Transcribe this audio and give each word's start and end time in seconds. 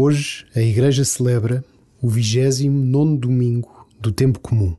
Hoje 0.00 0.46
a 0.54 0.60
Igreja 0.60 1.04
celebra 1.04 1.64
o 2.00 2.08
29 2.08 3.18
domingo 3.18 3.84
do 4.00 4.12
tempo 4.12 4.38
comum. 4.38 4.76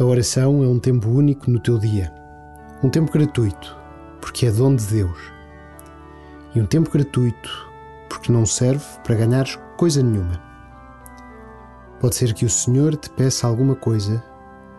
A 0.00 0.04
oração 0.04 0.64
é 0.64 0.66
um 0.66 0.78
tempo 0.78 1.10
único 1.10 1.50
no 1.50 1.60
teu 1.60 1.76
dia. 1.76 2.10
Um 2.82 2.88
tempo 2.88 3.12
gratuito, 3.12 3.76
porque 4.18 4.46
é 4.46 4.50
dom 4.50 4.74
de 4.74 4.86
Deus. 4.86 5.18
E 6.54 6.60
um 6.62 6.64
tempo 6.64 6.90
gratuito, 6.90 7.70
porque 8.08 8.32
não 8.32 8.46
serve 8.46 8.82
para 9.04 9.14
ganhares 9.14 9.58
coisa 9.76 10.02
nenhuma. 10.02 10.42
Pode 12.00 12.14
ser 12.14 12.32
que 12.32 12.46
o 12.46 12.48
Senhor 12.48 12.96
te 12.96 13.10
peça 13.10 13.46
alguma 13.46 13.76
coisa, 13.76 14.24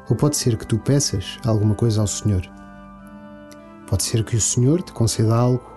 ou 0.10 0.16
pode 0.16 0.38
ser 0.38 0.58
que 0.58 0.66
tu 0.66 0.80
peças 0.80 1.38
alguma 1.46 1.76
coisa 1.76 2.02
ao 2.02 2.08
Senhor. 2.08 2.42
Pode 3.86 4.02
ser 4.02 4.24
que 4.24 4.36
o 4.36 4.42
Senhor 4.42 4.82
te 4.82 4.92
conceda 4.92 5.36
algo, 5.36 5.72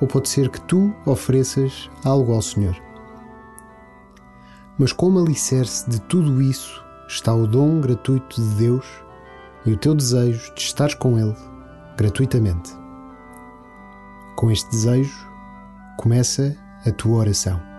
ou 0.00 0.08
pode 0.08 0.30
ser 0.30 0.48
que 0.48 0.60
tu 0.62 0.90
ofereças 1.04 1.90
algo 2.02 2.32
ao 2.32 2.40
Senhor. 2.40 2.78
Mas 4.78 4.90
como 4.90 5.18
alicerce 5.18 5.90
de 5.90 6.00
tudo 6.00 6.40
isso 6.40 6.88
está 7.10 7.34
o 7.34 7.46
dom 7.46 7.80
gratuito 7.80 8.40
de 8.40 8.54
Deus 8.54 8.86
e 9.66 9.72
o 9.72 9.76
teu 9.76 9.94
desejo 9.94 10.54
de 10.54 10.60
estar 10.60 10.94
com 10.96 11.18
Ele 11.18 11.36
gratuitamente. 11.96 12.70
Com 14.36 14.50
este 14.50 14.70
desejo, 14.70 15.28
começa 15.98 16.56
a 16.86 16.90
tua 16.92 17.18
oração. 17.18 17.69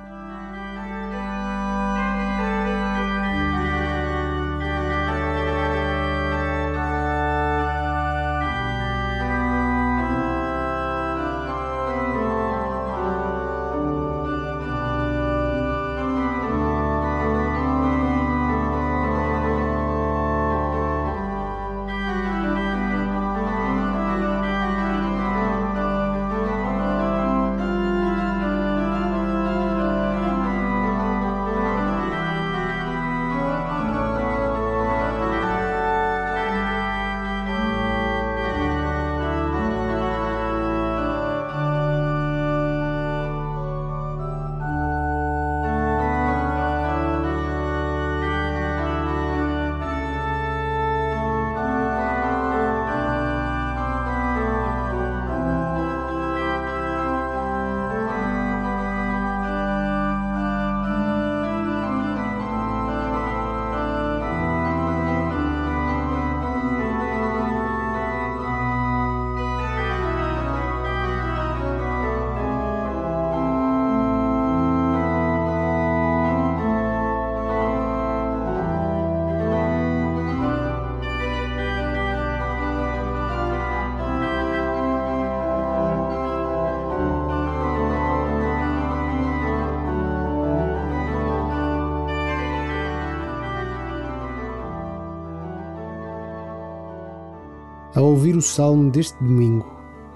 Ao 97.94 98.06
ouvir 98.06 98.38
o 98.38 98.42
salmo 98.42 98.90
deste 98.90 99.22
domingo, 99.22 99.70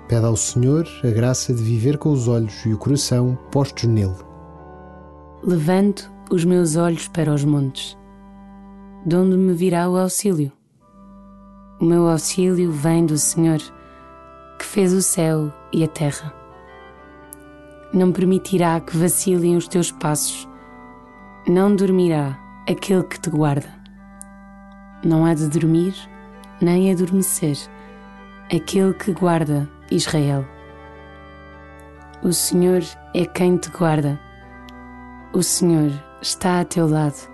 pede 0.07 0.25
ao 0.25 0.37
Senhor 0.37 0.87
a 1.03 1.09
graça 1.09 1.53
de 1.53 1.61
viver 1.61 1.97
com 1.97 2.09
os 2.09 2.25
olhos 2.25 2.65
e 2.65 2.73
o 2.73 2.77
coração 2.77 3.37
postos 3.51 3.83
nele. 3.83 4.15
Levanto 5.43 6.09
os 6.31 6.45
meus 6.45 6.77
olhos 6.77 7.09
para 7.09 7.33
os 7.33 7.43
montes, 7.43 7.97
de 9.05 9.17
onde 9.17 9.35
me 9.35 9.51
virá 9.51 9.89
o 9.89 9.97
auxílio. 9.97 10.53
O 11.81 11.83
meu 11.83 12.07
auxílio 12.07 12.71
vem 12.71 13.05
do 13.05 13.17
Senhor, 13.17 13.59
que 14.57 14.63
fez 14.63 14.93
o 14.93 15.01
céu 15.01 15.51
e 15.73 15.83
a 15.83 15.87
terra. 15.89 16.33
Não 17.91 18.13
permitirá 18.13 18.79
que 18.79 18.95
vacilem 18.95 19.57
os 19.57 19.67
teus 19.67 19.91
passos, 19.91 20.47
não 21.45 21.75
dormirá 21.75 22.39
aquele 22.69 23.03
que 23.03 23.19
te 23.19 23.29
guarda. 23.29 23.67
Não 25.03 25.25
há 25.25 25.33
de 25.33 25.49
dormir 25.49 25.93
nem 26.61 26.91
adormecer 26.91 27.57
aquele 28.53 28.93
que 28.93 29.11
guarda 29.11 29.69
Israel. 29.91 30.45
O 32.23 32.31
Senhor 32.31 32.81
é 33.13 33.25
quem 33.25 33.57
te 33.57 33.69
guarda. 33.69 34.19
O 35.33 35.43
Senhor 35.43 35.91
está 36.21 36.61
a 36.61 36.65
teu 36.65 36.87
lado. 36.87 37.29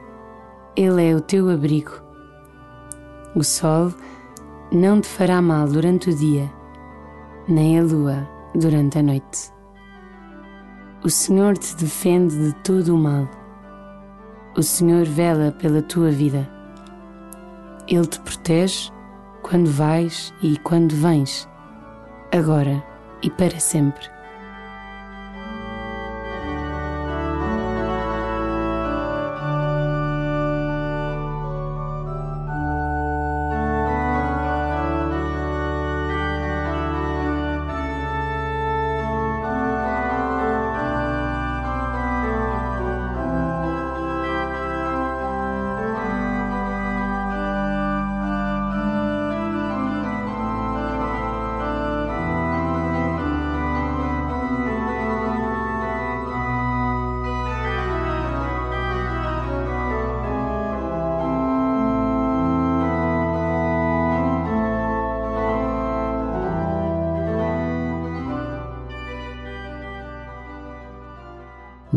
Ele 0.76 1.10
é 1.10 1.16
o 1.16 1.22
teu 1.22 1.50
abrigo. 1.50 2.02
O 3.36 3.44
sol 3.44 3.94
não 4.72 5.00
te 5.00 5.08
fará 5.08 5.42
mal 5.42 5.68
durante 5.68 6.10
o 6.10 6.16
dia, 6.16 6.52
nem 7.48 7.80
a 7.80 7.84
lua 7.84 8.28
durante 8.56 8.98
a 8.98 9.04
noite. 9.04 9.52
O 11.04 11.10
Senhor 11.10 11.58
te 11.58 11.76
defende 11.76 12.38
de 12.38 12.54
todo 12.56 12.96
o 12.96 12.98
mal. 12.98 13.28
O 14.58 14.62
Senhor 14.62 15.06
vela 15.06 15.52
pela 15.52 15.82
tua 15.82 16.12
vida. 16.12 16.50
Ele 17.88 18.06
te 18.06 18.20
protege 18.20 18.92
quando 19.52 19.70
vais 19.70 20.34
e 20.42 20.58
quando 20.60 20.96
vens, 20.96 21.46
agora 22.32 22.82
e 23.22 23.30
para 23.30 23.60
sempre. 23.60 24.21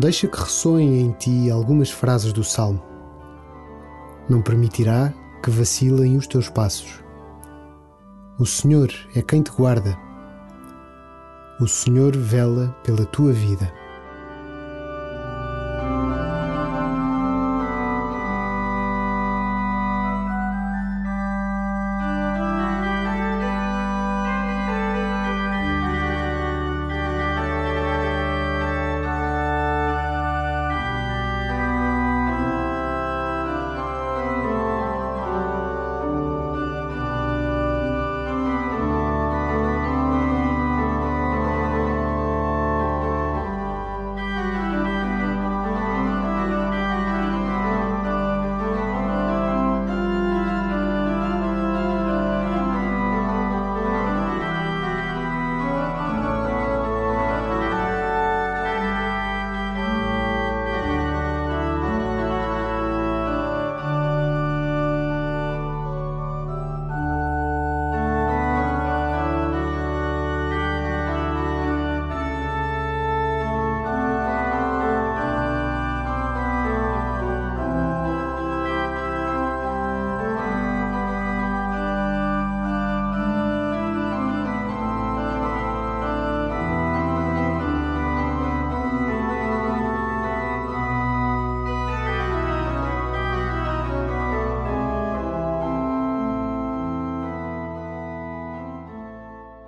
Deixa 0.05 0.29
que 0.29 0.39
ressoem 0.39 1.01
em 1.01 1.13
ti 1.13 1.51
algumas 1.51 1.91
frases 1.91 2.31
do 2.31 2.45
Salmo. 2.45 2.83
Não 4.29 4.43
permitirá 4.43 5.11
que 5.43 5.49
vacilem 5.49 6.19
os 6.19 6.27
teus 6.27 6.51
passos. 6.51 7.03
O 8.39 8.45
Senhor 8.45 8.93
é 9.17 9.23
quem 9.23 9.41
te 9.41 9.51
guarda. 9.51 9.97
O 11.59 11.67
Senhor 11.67 12.15
vela 12.15 12.77
pela 12.85 13.07
tua 13.07 13.33
vida. 13.33 13.73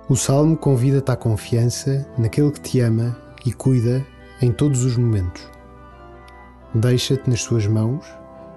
O 0.09 0.15
salmo 0.15 0.55
convida-te 0.55 1.11
à 1.11 1.17
confiança 1.17 2.07
naquele 2.17 2.49
que 2.49 2.61
te 2.61 2.79
ama 2.79 3.17
e 3.45 3.51
cuida 3.51 4.07
em 4.41 4.53
todos 4.53 4.85
os 4.85 4.95
momentos. 4.95 5.43
Deixa-te 6.73 7.29
nas 7.29 7.41
suas 7.41 7.67
mãos 7.67 8.05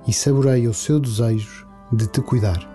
e 0.07 0.13
saboreia 0.13 0.71
o 0.71 0.75
seu 0.75 1.01
desejo 1.01 1.67
de 1.91 2.07
te 2.07 2.21
cuidar. 2.21 2.70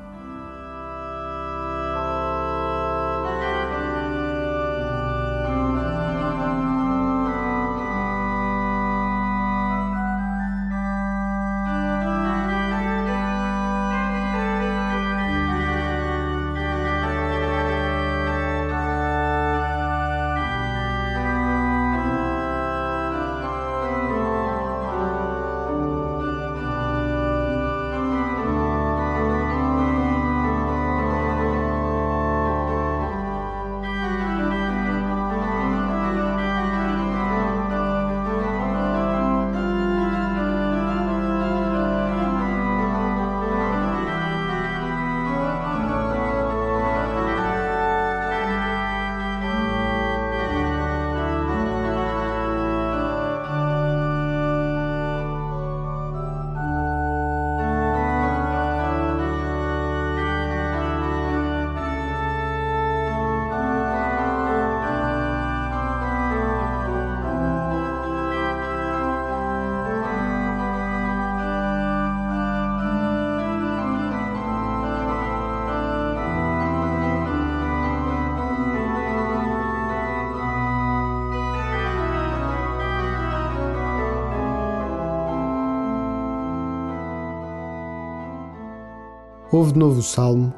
Ouve 89.55 89.71
de 89.71 89.79
novo 89.79 89.99
o 89.99 90.03
salmo 90.03 90.53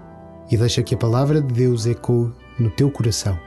e 0.49 0.57
deixa 0.57 0.81
que 0.81 0.95
a 0.95 0.97
palavra 0.97 1.39
de 1.39 1.53
Deus 1.53 1.85
ecoe 1.85 2.33
no 2.57 2.71
teu 2.71 2.89
coração. 2.89 3.37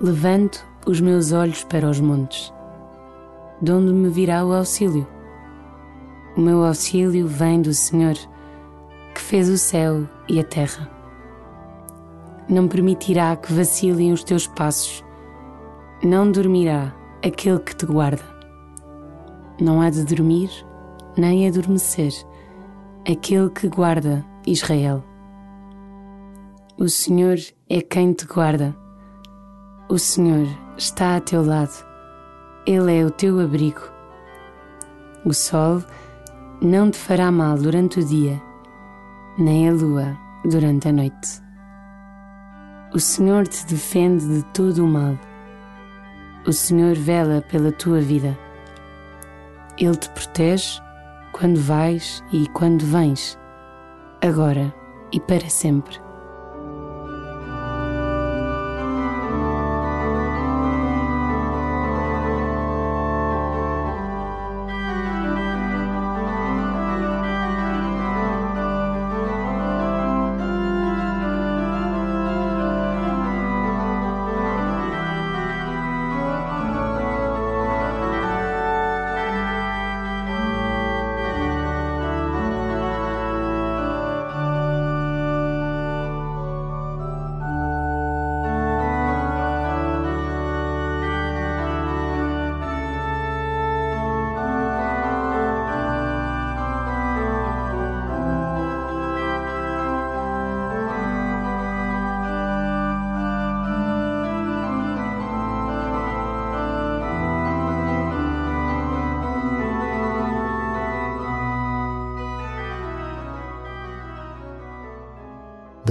Levanto 0.00 0.66
os 0.84 1.00
meus 1.00 1.30
olhos 1.30 1.62
para 1.62 1.88
os 1.88 2.00
montes, 2.00 2.52
de 3.60 3.70
onde 3.70 3.92
me 3.92 4.08
virá 4.08 4.44
o 4.44 4.52
auxílio. 4.52 5.06
O 6.36 6.40
meu 6.40 6.64
auxílio 6.64 7.28
vem 7.28 7.62
do 7.62 7.72
Senhor, 7.72 8.16
que 9.14 9.20
fez 9.20 9.48
o 9.48 9.56
céu 9.56 10.08
e 10.28 10.40
a 10.40 10.44
terra. 10.44 10.90
Não 12.48 12.66
permitirá 12.66 13.36
que 13.36 13.52
vacilem 13.52 14.12
os 14.12 14.24
teus 14.24 14.48
passos, 14.48 15.04
não 16.02 16.32
dormirá 16.32 16.92
aquele 17.24 17.60
que 17.60 17.76
te 17.76 17.86
guarda. 17.86 18.24
Não 19.60 19.80
há 19.80 19.88
de 19.88 20.02
dormir 20.02 20.50
nem 21.16 21.46
adormecer 21.46 22.12
aquele 23.06 23.48
que 23.48 23.68
guarda 23.68 24.31
Israel. 24.46 25.04
O 26.76 26.88
Senhor 26.88 27.36
é 27.68 27.80
quem 27.80 28.12
te 28.12 28.26
guarda. 28.26 28.76
O 29.88 29.98
Senhor 29.98 30.48
está 30.76 31.16
a 31.16 31.20
teu 31.20 31.44
lado. 31.44 31.86
Ele 32.66 32.98
é 32.98 33.04
o 33.04 33.10
teu 33.10 33.38
abrigo. 33.38 33.82
O 35.24 35.32
sol 35.32 35.82
não 36.60 36.90
te 36.90 36.98
fará 36.98 37.30
mal 37.30 37.56
durante 37.56 38.00
o 38.00 38.04
dia, 38.04 38.42
nem 39.38 39.68
a 39.68 39.72
lua 39.72 40.18
durante 40.44 40.88
a 40.88 40.92
noite. 40.92 41.40
O 42.92 42.98
Senhor 42.98 43.46
te 43.46 43.64
defende 43.66 44.26
de 44.26 44.44
todo 44.46 44.84
o 44.84 44.88
mal. 44.88 45.16
O 46.46 46.52
Senhor 46.52 46.96
vela 46.96 47.42
pela 47.42 47.70
tua 47.70 48.00
vida. 48.00 48.36
Ele 49.78 49.96
te 49.96 50.10
protege 50.10 50.80
quando 51.32 51.60
vais 51.60 52.24
e 52.32 52.48
quando 52.48 52.84
vens 52.84 53.38
agora 54.22 54.74
e 55.12 55.20
para 55.20 55.50
sempre. 55.50 56.01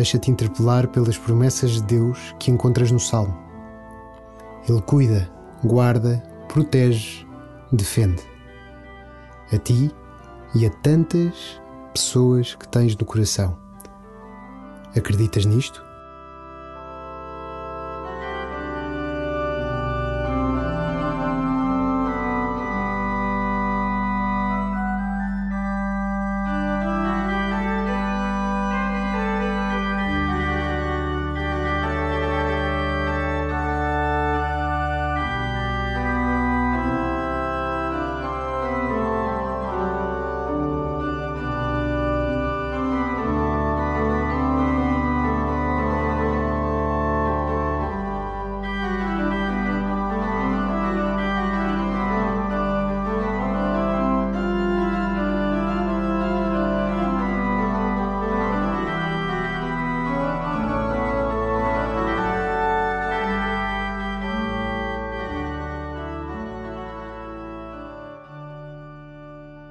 Deixa-te 0.02 0.32
interpelar 0.32 0.88
pelas 0.88 1.16
promessas 1.16 1.74
de 1.74 1.84
Deus 1.84 2.34
que 2.40 2.50
encontras 2.50 2.90
no 2.90 3.00
Salmo. 3.00 3.38
Ele 4.68 4.82
cuida, 4.82 5.32
guarda, 5.64 6.24
protege, 6.48 7.24
defende. 7.72 8.24
A 9.54 9.60
ti 9.60 9.94
e 10.56 10.66
a 10.66 10.72
tantas 10.72 11.62
pessoas 11.94 12.56
que 12.56 12.68
tens 12.68 12.96
no 12.98 13.06
coração. 13.06 13.56
Acreditas 14.98 15.46
nisto? 15.46 15.86